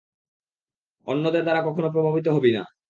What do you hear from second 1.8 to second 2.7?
প্রভাবিত হবি না।